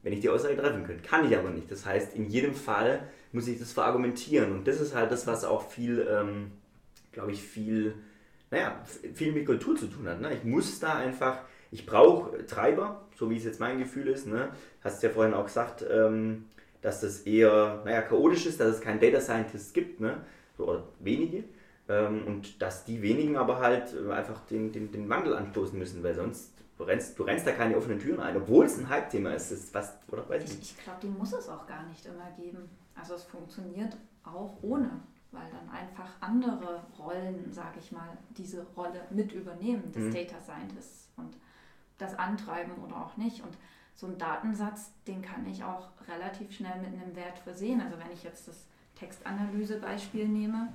[0.04, 1.02] Wenn ich die Aussage treffen könnte.
[1.02, 1.72] Kann ich aber nicht.
[1.72, 4.52] Das heißt, in jedem Fall muss ich das verargumentieren.
[4.52, 6.52] Und das ist halt das, was auch viel, ähm,
[7.12, 7.96] glaube ich, viel,
[8.52, 8.80] naja,
[9.16, 10.22] viel mit Kultur zu tun hat.
[10.22, 10.32] Ne?
[10.34, 11.40] Ich muss da einfach
[11.72, 14.28] ich brauche Treiber, so wie es jetzt mein Gefühl ist.
[14.28, 14.50] Ne?
[14.84, 16.46] Hast ja vorhin auch gesagt, ähm,
[16.82, 20.22] dass das eher naja, chaotisch ist, dass es keinen Data Scientist gibt, ne?
[20.58, 21.44] oder wenige.
[21.88, 26.04] Ähm, und dass die wenigen aber halt äh, einfach den, den, den Wandel anstoßen müssen,
[26.04, 29.34] weil sonst du rennst, du rennst da keine offenen Türen ein, obwohl es ein Hype-Thema
[29.34, 29.52] ist.
[29.52, 30.60] Ist fast, oder weiß ich.
[30.60, 32.70] Ich, ich glaube, die muss es auch gar nicht immer geben.
[32.96, 34.92] Also es funktioniert auch ohne,
[35.32, 40.13] weil dann einfach andere Rollen, sage ich mal, diese Rolle mit übernehmen, des mhm.
[40.13, 41.36] Data Scientists und
[41.98, 43.42] das antreiben oder auch nicht.
[43.42, 43.58] Und
[44.00, 47.82] so ein Datensatz, den kann ich auch relativ schnell mit einem Wert versehen.
[47.82, 50.72] Also wenn ich jetzt das Textanalyse-Beispiel nehme,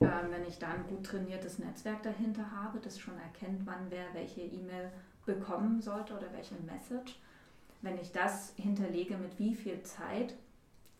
[0.00, 4.04] äh, wenn ich da ein gut trainiertes Netzwerk dahinter habe, das schon erkennt, wann wer
[4.14, 4.90] welche E-Mail
[5.26, 7.20] bekommen sollte oder welche Message,
[7.82, 10.34] wenn ich das hinterlege, mit wie viel Zeit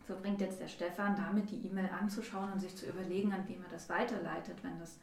[0.07, 3.71] verbringt jetzt der Stefan damit, die E-Mail anzuschauen und sich zu überlegen, an wen er
[3.71, 5.01] das weiterleitet, wenn das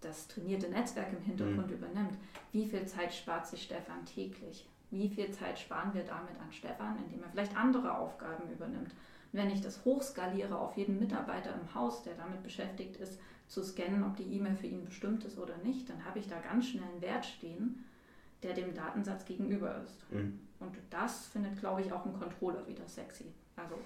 [0.00, 1.76] das trainierte Netzwerk im Hintergrund mhm.
[1.76, 2.18] übernimmt.
[2.52, 4.68] Wie viel Zeit spart sich Stefan täglich?
[4.90, 8.92] Wie viel Zeit sparen wir damit an Stefan, indem er vielleicht andere Aufgaben übernimmt?
[9.32, 13.18] Und wenn ich das hochskaliere auf jeden Mitarbeiter im Haus, der damit beschäftigt ist,
[13.48, 16.38] zu scannen, ob die E-Mail für ihn bestimmt ist oder nicht, dann habe ich da
[16.40, 17.84] ganz schnell einen Wert stehen,
[18.42, 20.12] der dem Datensatz gegenüber ist.
[20.12, 20.40] Mhm.
[20.58, 23.26] Und das findet, glaube ich, auch ein Controller wieder sexy.
[23.56, 23.76] Also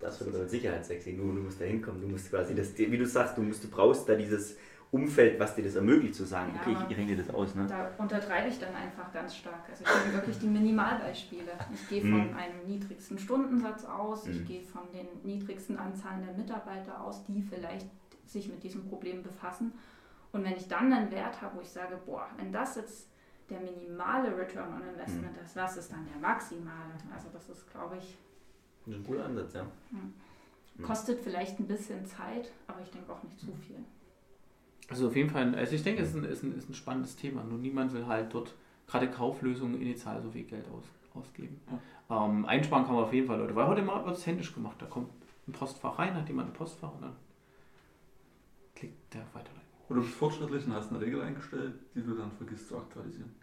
[0.00, 1.12] das findet mit Sicherheit sexy.
[1.12, 2.00] Nur du musst da hinkommen.
[2.00, 4.56] Du musst quasi das, wie du sagst, du, musst, du brauchst da dieses
[4.90, 7.54] Umfeld, was dir das ermöglicht, zu sagen, ja, okay, ich, rechne dir das aus.
[7.54, 7.66] Ne?
[7.66, 9.68] Da untertreibe ich dann einfach ganz stark.
[9.68, 11.52] Also ich nehme wirklich die Minimalbeispiele.
[11.74, 12.36] Ich gehe von mhm.
[12.36, 14.32] einem niedrigsten Stundensatz aus, mhm.
[14.32, 17.86] ich gehe von den niedrigsten Anzahlen der Mitarbeiter aus, die vielleicht
[18.24, 19.72] sich mit diesem Problem befassen.
[20.32, 23.08] Und wenn ich dann einen Wert habe, wo ich sage, boah, wenn das jetzt
[23.50, 25.44] der minimale Return on Investment mhm.
[25.44, 26.94] ist, was ist dann der maximale?
[27.14, 28.16] Also das ist, glaube ich...
[28.86, 29.66] Ein guter Ansatz, ja.
[30.82, 33.84] Kostet vielleicht ein bisschen Zeit, aber ich denke auch nicht zu viel.
[34.88, 37.16] Also auf jeden Fall, also ich denke, es ist ein, ist ein, ist ein spannendes
[37.16, 37.44] Thema.
[37.44, 38.54] Nur niemand will halt dort
[38.86, 41.60] gerade Kauflösungen initial so viel Geld aus, ausgeben.
[41.70, 42.24] Ja.
[42.24, 43.54] Ähm, einsparen kann man auf jeden Fall, Leute.
[43.54, 44.76] Weil heute mal wird es händisch gemacht.
[44.80, 45.10] Da kommt
[45.46, 47.16] ein Postfach rein, hat jemand ein Postfach und dann
[48.74, 49.68] klickt der weiterleiten.
[49.88, 53.34] Oder du bist fortschrittlich und hast eine Regel eingestellt, die du dann vergisst zu aktualisieren.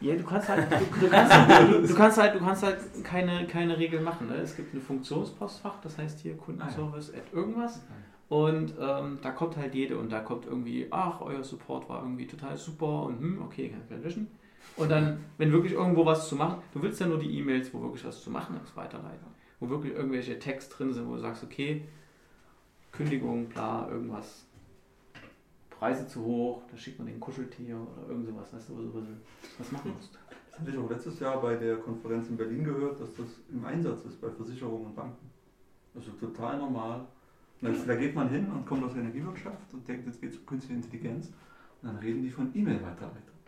[0.00, 3.46] Ja, du kannst halt, du, du, kannst, du, du, kannst halt, du kannst halt keine,
[3.46, 4.28] keine Regel machen.
[4.28, 4.36] Ne?
[4.36, 7.22] Es gibt ein Funktionspostfach, das heißt hier Kundenservice ah, ja.
[7.22, 7.76] at irgendwas.
[7.76, 7.94] Okay.
[8.28, 12.26] Und ähm, da kommt halt jede und da kommt irgendwie, ach, euer Support war irgendwie
[12.26, 14.28] total super und hm, okay, kann ich gleich löschen.
[14.76, 17.80] Und dann, wenn wirklich irgendwo was zu machen, du willst ja nur die E-Mails, wo
[17.80, 19.26] wirklich was zu machen ist, weiterleiten.
[19.60, 21.82] Wo wirklich irgendwelche Text drin sind, wo du sagst, okay,
[22.92, 24.46] Kündigung, bla, irgendwas,
[25.70, 29.06] Preise zu hoch, da schickt man den Kuscheltier oder irgend sowas, weißt du, wo du
[29.58, 30.18] was machen musst.
[30.50, 33.64] Das hatte ich auch letztes Jahr bei der Konferenz in Berlin gehört, dass das im
[33.64, 35.30] Einsatz ist bei Versicherungen und Banken.
[35.94, 37.06] Also total normal
[37.60, 40.46] da geht man hin und kommt aus der Energiewirtschaft und denkt, jetzt geht es um
[40.46, 41.26] künstliche Intelligenz.
[41.82, 43.38] Und dann reden die von E-Mail-Weiterleitung.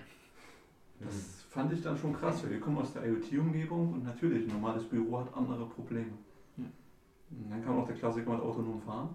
[1.00, 1.50] Das mhm.
[1.50, 4.84] fand ich dann schon krass, weil wir kommen aus der IoT-Umgebung und natürlich, ein normales
[4.84, 6.12] Büro hat andere Probleme.
[6.56, 9.10] Und dann kann auch der Klassiker mit autonom fahren,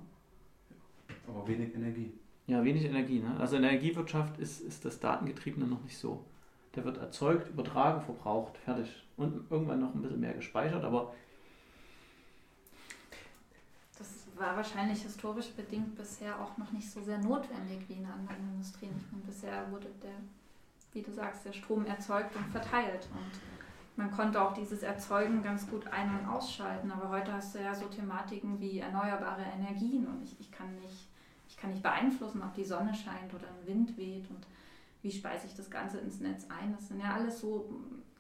[1.28, 2.14] aber wenig Energie.
[2.48, 3.20] Ja, wenig Energie.
[3.20, 3.36] Ne?
[3.40, 6.24] Also in der Energiewirtschaft ist, ist das Datengetriebene noch nicht so.
[6.76, 9.06] Der wird erzeugt, übertragen, verbraucht, fertig.
[9.18, 11.14] Und irgendwann noch ein bisschen mehr gespeichert, aber
[14.38, 18.94] war wahrscheinlich historisch bedingt bisher auch noch nicht so sehr notwendig wie in anderen Industrien.
[18.98, 20.16] Ich meine, bisher wurde der,
[20.94, 23.08] wie du sagst, der Strom erzeugt und verteilt.
[23.14, 23.40] Und
[23.96, 26.92] man konnte auch dieses Erzeugen ganz gut ein- und ausschalten.
[26.92, 31.08] Aber heute hast du ja so Thematiken wie erneuerbare Energien und ich, ich, kann, nicht,
[31.48, 34.46] ich kann nicht beeinflussen, ob die Sonne scheint oder ein Wind weht und
[35.02, 36.74] wie speise ich das Ganze ins Netz ein.
[36.74, 37.70] Das sind ja alles so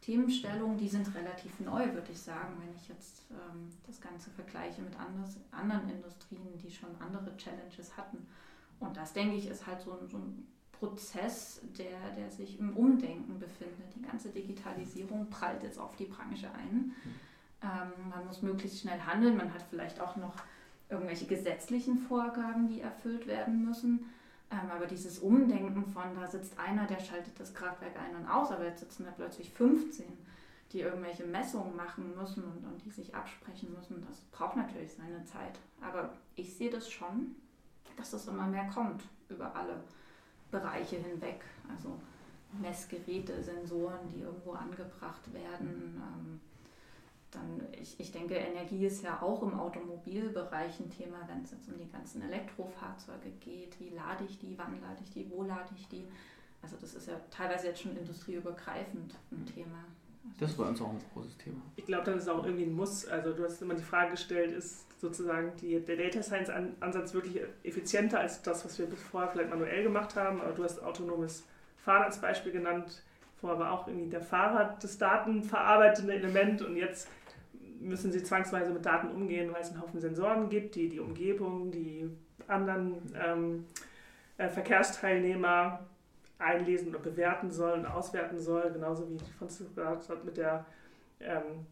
[0.02, 4.82] Themenstellungen, die sind relativ neu, würde ich sagen, wenn ich jetzt ähm, das Ganze vergleiche
[4.82, 8.28] mit anders, anderen Industrien, die schon andere Challenges hatten.
[8.80, 12.76] Und das, denke ich, ist halt so ein, so ein Prozess, der, der sich im
[12.76, 13.96] Umdenken befindet.
[13.96, 16.94] Die ganze Digitalisierung prallt jetzt auf die Branche ein.
[17.64, 19.38] Ähm, man muss möglichst schnell handeln.
[19.38, 20.36] Man hat vielleicht auch noch
[20.90, 24.06] irgendwelche gesetzlichen Vorgaben, die erfüllt werden müssen.
[24.56, 28.52] Ähm, aber dieses Umdenken von, da sitzt einer, der schaltet das Kraftwerk ein und aus,
[28.52, 30.06] aber jetzt sitzen da plötzlich 15,
[30.72, 35.24] die irgendwelche Messungen machen müssen und, und die sich absprechen müssen, das braucht natürlich seine
[35.26, 35.60] Zeit.
[35.82, 37.36] Aber ich sehe das schon,
[37.98, 39.84] dass das immer mehr kommt über alle
[40.52, 41.44] Bereiche hinweg.
[41.70, 42.00] Also
[42.62, 46.02] Messgeräte, Sensoren, die irgendwo angebracht werden.
[46.02, 46.42] Ähm,
[47.36, 51.70] dann, ich, ich denke, Energie ist ja auch im Automobilbereich ein Thema, wenn es jetzt
[51.70, 53.80] um die ganzen Elektrofahrzeuge geht.
[53.80, 56.06] Wie lade ich die, wann lade ich die, wo lade ich die?
[56.62, 59.86] Also das ist ja teilweise jetzt schon industrieübergreifend ein Thema.
[60.40, 61.62] Das ist bei uns auch ein großes Thema.
[61.76, 63.06] Ich glaube, dann ist es auch irgendwie ein Muss.
[63.08, 67.42] Also du hast immer die Frage gestellt, ist sozusagen die, der Data Science Ansatz wirklich
[67.64, 70.42] effizienter als das, was wir vorher vielleicht manuell gemacht haben?
[70.42, 71.44] Aber du hast autonomes
[71.78, 73.04] Fahren als Beispiel genannt
[73.46, 77.10] Vorher war auch irgendwie der Fahrer das datenverarbeitende Element und jetzt
[77.86, 81.72] müssen sie zwangsweise mit Daten umgehen, weil es einen Haufen Sensoren gibt, die die Umgebung,
[81.72, 82.10] die
[82.48, 83.66] anderen ähm,
[84.38, 85.80] äh, Verkehrsteilnehmer
[86.38, 90.66] einlesen oder bewerten soll und auswerten soll, genauso wie Franziska gesagt hat mit der,
[91.20, 91.66] ähm,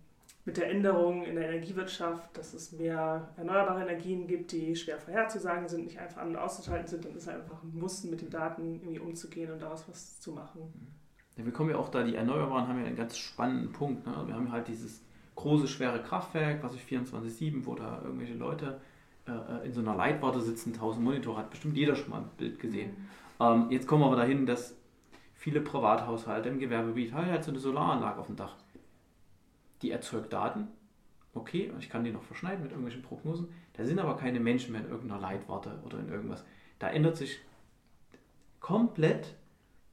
[0.45, 5.67] mit der Änderung in der Energiewirtschaft, dass es mehr erneuerbare Energien gibt, die schwer vorherzusagen
[5.67, 8.75] sind, nicht einfach an- und auszuschalten sind, dann ist einfach ein Muss, mit den Daten
[8.81, 10.71] irgendwie umzugehen und daraus was zu machen.
[11.37, 14.05] Ja, wir kommen ja auch da, die Erneuerbaren haben ja einen ganz spannenden Punkt.
[14.05, 14.13] Ne?
[14.27, 15.01] Wir haben halt dieses
[15.35, 18.79] große, schwere Kraftwerk, was ich 24-7, wo da irgendwelche Leute
[19.27, 22.59] äh, in so einer Leitwarte sitzen, 1000 Monitor, hat bestimmt jeder schon mal ein Bild
[22.59, 23.07] gesehen.
[23.39, 24.77] Ähm, jetzt kommen wir aber dahin, dass
[25.33, 28.55] viele Privathaushalte im Gewerbegebiet haben halt so eine Solaranlage auf dem Dach.
[29.81, 30.67] Die erzeugt Daten,
[31.33, 33.49] okay, und ich kann die noch verschneiden mit irgendwelchen Prognosen.
[33.73, 36.45] Da sind aber keine Menschen mehr in irgendeiner Leitwarte oder in irgendwas.
[36.79, 37.39] Da ändert sich
[38.59, 39.35] komplett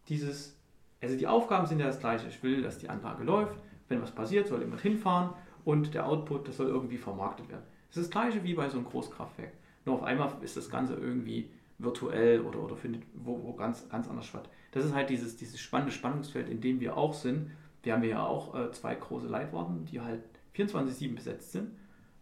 [0.08, 0.56] dieses,
[1.00, 2.28] also die Aufgaben sind ja das gleiche.
[2.28, 3.58] Ich will, dass die Anlage läuft,
[3.90, 5.30] wenn was passiert, soll jemand hinfahren
[5.64, 7.64] und der Output, das soll irgendwie vermarktet werden.
[7.90, 9.52] Es ist das gleiche wie bei so einem Großkraftwerk.
[9.84, 14.08] Nur auf einmal ist das Ganze irgendwie virtuell oder, oder findet wo, wo ganz, ganz
[14.08, 14.48] anders statt.
[14.72, 17.50] Das ist halt dieses, dieses spannende Spannungsfeld, in dem wir auch sind.
[17.82, 20.22] Wir haben ja auch äh, zwei große Leitwarten, die halt
[20.54, 21.72] 24-7 besetzt sind.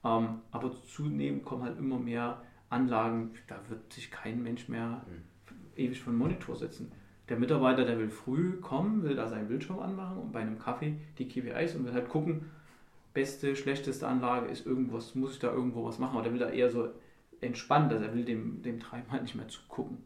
[0.04, 5.04] Ähm, aber zunehmend kommen halt immer mehr Anlagen, da wird sich kein Mensch mehr
[5.76, 6.92] ewig vor den Monitor setzen.
[7.28, 10.96] Der Mitarbeiter, der will früh kommen, will da seinen Bildschirm anmachen und bei einem Kaffee
[11.18, 12.50] die KPIs und will halt gucken,
[13.12, 16.48] beste, schlechteste Anlage ist irgendwas, muss ich da irgendwo was machen, aber der will da
[16.48, 16.88] eher so
[17.40, 19.98] entspannt, also er will dem, dem Treiben halt nicht mehr zugucken.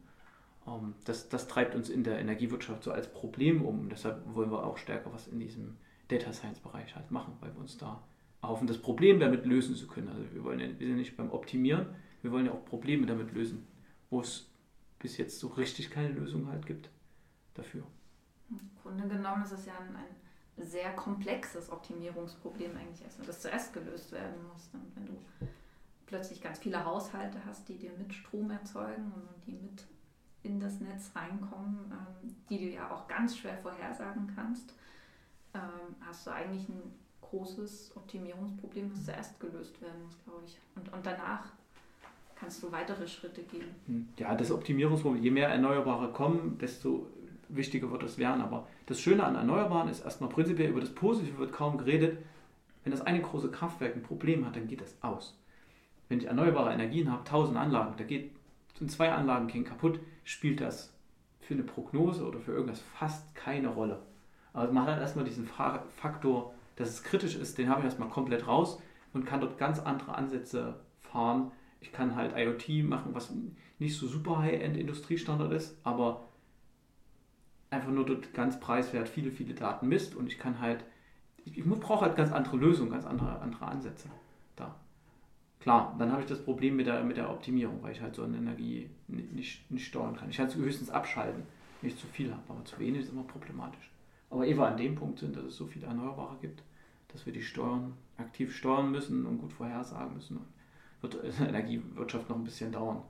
[0.67, 3.89] Ähm, das, das treibt uns in der Energiewirtschaft so als Problem um.
[3.89, 5.77] Deshalb wollen wir auch stärker was in diesem
[6.09, 8.03] Data Science Bereich halt machen, weil wir uns da
[8.43, 10.09] hoffen, das Problem damit lösen zu können.
[10.09, 11.87] Also wir wollen ja, wir sind nicht beim Optimieren,
[12.23, 13.67] wir wollen ja auch Probleme damit lösen,
[14.11, 14.51] wo es
[14.99, 16.91] bis jetzt so richtig keine Lösung halt gibt
[17.55, 17.83] dafür.
[18.51, 19.97] Im Grunde genommen ist es ja ein,
[20.59, 24.69] ein sehr komplexes Optimierungsproblem eigentlich erstmal, das zuerst gelöst werden muss.
[24.73, 25.13] Und wenn du
[26.07, 29.85] plötzlich ganz viele Haushalte hast, die dir mit Strom erzeugen und die mit
[30.43, 34.75] in das Netz reinkommen, ähm, die du ja auch ganz schwer vorhersagen kannst,
[35.55, 36.83] ähm, hast du eigentlich ein
[37.21, 40.59] großes Optimierungsproblem, das zuerst gelöst werden muss, glaube ich.
[40.75, 41.45] Und, und danach
[42.35, 43.75] kannst du weitere Schritte gehen.
[43.87, 47.07] Hm, Ja, das Optimierungsproblem, je mehr Erneuerbare kommen, desto
[47.57, 48.41] wichtiger wird das werden.
[48.43, 52.19] Aber das Schöne an Erneuerbaren ist erstmal prinzipiell über das Positive wird kaum geredet.
[52.85, 55.39] Wenn das eine große Kraftwerk ein Problem hat, dann geht das aus.
[56.09, 58.33] Wenn ich erneuerbare Energien habe, 1000 Anlagen, da geht
[58.79, 60.93] sind zwei Anlagen gehen kaputt, spielt das
[61.41, 64.01] für eine Prognose oder für irgendwas fast keine Rolle.
[64.53, 68.09] Also man hat erstmal diesen Fa- Faktor, dass es kritisch ist, den habe ich erstmal
[68.09, 68.81] komplett raus
[69.13, 71.53] und kann dort ganz andere Ansätze fahren.
[71.81, 73.33] Ich kann halt IoT machen, was
[73.79, 76.29] nicht so super High-End Industriestandard ist, aber
[77.73, 80.85] einfach nur dort ganz preiswert viele, viele Daten misst und ich kann halt,
[81.45, 84.09] ich, ich brauche halt ganz andere Lösungen, ganz andere, andere Ansätze
[84.57, 84.75] da.
[85.61, 88.25] Klar, dann habe ich das Problem mit der, mit der Optimierung, weil ich halt so
[88.25, 90.29] eine Energie ni- nicht, nicht steuern kann.
[90.29, 91.45] Ich kann es höchstens abschalten,
[91.81, 93.91] wenn ich zu viel habe, aber zu wenig ist immer problematisch.
[94.29, 96.63] Aber ehe wir an dem Punkt sind, dass es so viele Erneuerbare gibt,
[97.09, 100.41] dass wir die Steuern aktiv steuern müssen und gut vorhersagen müssen,
[101.01, 103.03] wird die Energiewirtschaft noch ein bisschen dauern.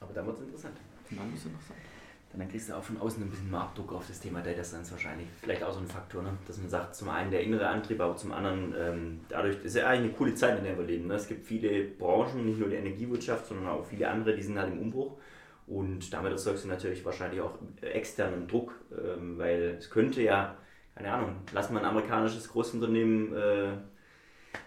[0.00, 0.76] Aber dann wird es interessant.
[1.10, 1.60] Und dann muss es noch
[2.36, 2.40] sein.
[2.40, 5.26] Dann kriegst du auch von außen ein bisschen Marktdruck auf das Thema Data Science wahrscheinlich.
[5.40, 6.36] Vielleicht auch so ein Faktor, ne?
[6.46, 9.86] dass man sagt, zum einen der innere Antrieb, aber zum anderen, ähm, dadurch ist ja
[9.86, 11.08] eigentlich eine coole Zeit, in der wir leben.
[11.08, 11.14] Ne?
[11.14, 14.72] Es gibt viele Branchen, nicht nur die Energiewirtschaft, sondern auch viele andere, die sind halt
[14.72, 15.16] im Umbruch.
[15.66, 20.56] Und damit erzeugst du natürlich wahrscheinlich auch externen Druck, ähm, weil es könnte ja,
[20.94, 23.68] keine Ahnung, lass mal ein amerikanisches Großunternehmen, äh,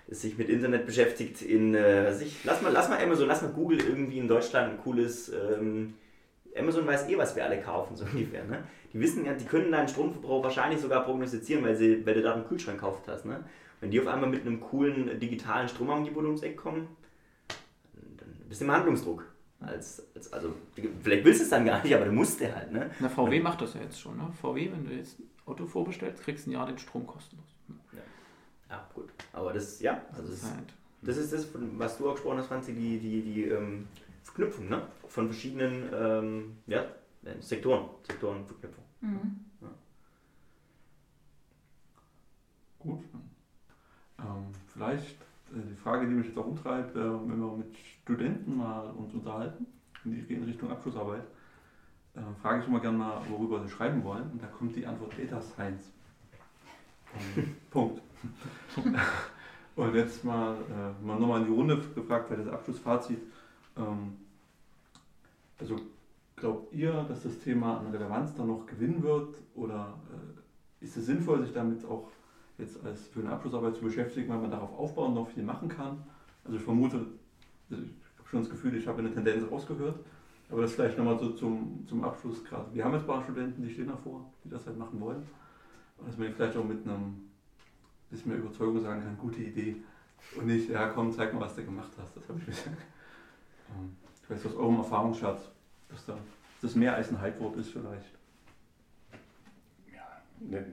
[0.08, 3.28] das sich mit Internet beschäftigt, in, äh, was weiß ich, lass mal, lass mal Amazon,
[3.28, 5.94] lass mal Google irgendwie in Deutschland ein cooles, ähm,
[6.60, 8.44] Amazon weiß eh, was wir alle kaufen, so ungefähr.
[8.46, 8.64] Ne?
[8.94, 12.34] Die wissen ja, die können deinen Stromverbrauch wahrscheinlich sogar prognostizieren, weil, sie, weil du da
[12.34, 13.26] einen Kühlschrank gekauft hast.
[13.26, 13.44] Ne?
[13.82, 16.88] Wenn die auf einmal mit einem coolen digitalen Stromangebot ums Eck kommen,
[18.18, 19.26] dann bist du im Handlungsdruck.
[19.62, 20.54] Als, als, also,
[21.04, 22.72] vielleicht willst du es dann gar nicht, aber du musst ja halt.
[22.72, 22.90] Ne?
[23.00, 24.16] Na, VW macht das ja jetzt schon.
[24.18, 24.32] Ne?
[24.42, 27.46] VW, wenn du jetzt ein Auto vorbestellst, kriegst du ein Jahr den Strom kostenlos.
[28.70, 29.10] Ja, gut.
[29.34, 32.38] Aber das, ja, also Das das, ist halt, das ist das, was du auch gesprochen
[32.38, 33.88] hast, Franzi, die, die, die ähm,
[34.40, 34.82] Verknüpfung ne?
[35.08, 36.86] von verschiedenen ähm, ja,
[37.42, 38.84] Sektoren, Sektorenverknüpfung.
[39.02, 39.40] Mhm.
[42.80, 43.04] Gut.
[44.20, 45.22] Ähm, vielleicht
[45.52, 49.14] äh, die Frage, die mich jetzt auch umtreibt, äh, wenn wir mit Studenten mal uns
[49.14, 49.66] unterhalten,
[50.06, 51.24] und die gehen Richtung Abschlussarbeit,
[52.16, 54.32] äh, frage ich immer gerne mal, worüber sie schreiben wollen.
[54.32, 55.92] Und da kommt die Antwort Data Science.
[57.36, 58.02] Ähm, Punkt.
[59.76, 63.20] Und jetzt mal, äh, mal nochmal in die Runde gefragt, weil das Abschlussfazit.
[63.78, 64.18] Ähm,
[65.60, 65.76] also
[66.36, 69.36] glaubt ihr, dass das Thema an Relevanz dann noch gewinnen wird?
[69.56, 72.10] Oder äh, ist es sinnvoll, sich damit auch
[72.58, 76.04] jetzt als für eine Abschlussarbeit zu beschäftigen, weil man darauf aufbauen noch viel machen kann?
[76.44, 76.98] Also ich vermute,
[77.70, 80.00] also ich habe schon das Gefühl, ich habe eine Tendenz rausgehört,
[80.50, 82.74] aber das vielleicht nochmal so zum, zum Abschluss gerade.
[82.74, 85.24] Wir haben jetzt Barstudenten, die stehen davor, die das halt machen wollen.
[85.98, 87.30] Und dass man vielleicht auch mit einem
[88.10, 89.76] bisschen mehr Überzeugung sagen kann, gute Idee.
[90.36, 92.18] Und nicht, ja komm, zeig mal, was du gemacht hast.
[92.18, 92.78] Das habe ich gesagt.
[94.30, 95.50] Ich weiß aus eurem Erfahrungsschatz,
[95.90, 96.16] dass da,
[96.62, 98.12] das mehr als ein Hypewort ist vielleicht.
[99.92, 100.68] Ja, ne,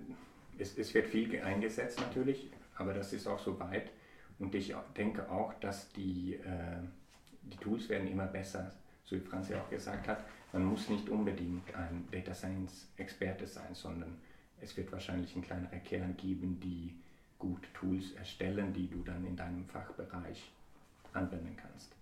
[0.59, 3.91] es, es wird viel eingesetzt natürlich, aber das ist auch so weit.
[4.39, 6.83] Und ich denke auch, dass die, äh,
[7.45, 8.71] die Tools werden immer besser,
[9.07, 10.23] so wie Franz ja auch gesagt hat.
[10.53, 14.19] Man muss nicht unbedingt ein Data Science Experte sein, sondern
[14.61, 16.95] es wird wahrscheinlich einen kleineren Kern geben, die
[17.39, 20.53] gut Tools erstellen, die du dann in deinem Fachbereich
[21.15, 21.95] anwenden kannst.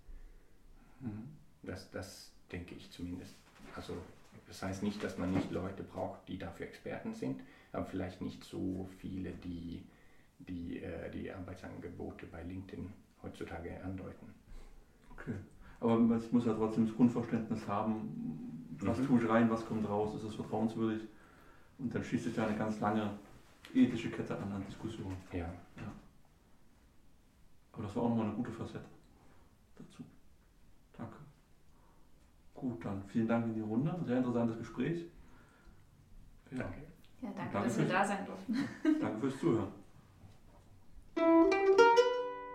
[0.99, 1.44] Mhm.
[1.65, 3.35] Das, das denke ich zumindest.
[3.75, 3.93] Also
[4.47, 8.43] das heißt nicht, dass man nicht Leute braucht, die dafür Experten sind, aber vielleicht nicht
[8.43, 9.83] so viele, die
[10.39, 12.91] die, äh, die Arbeitsangebote bei LinkedIn
[13.23, 14.33] heutzutage andeuten.
[15.11, 15.35] Okay.
[15.79, 19.07] Aber ich muss ja trotzdem das Grundverständnis haben, was mhm.
[19.07, 21.07] tue ich rein, was kommt raus, ist es vertrauenswürdig.
[21.77, 23.11] Und dann schließt sich ja eine ganz lange
[23.73, 25.17] ethische Kette an an Diskussionen.
[25.31, 25.39] Ja.
[25.39, 25.91] ja.
[27.73, 28.85] Aber das war auch nochmal eine gute Facette
[29.77, 30.03] dazu.
[32.55, 33.93] Gut, dann vielen Dank in die Runde.
[34.05, 35.05] Sehr interessantes Gespräch.
[36.51, 36.57] Ja.
[36.59, 36.81] Danke.
[37.21, 38.57] Ja, danke, danke dass wir da sein durften.
[38.99, 39.71] danke fürs Zuhören.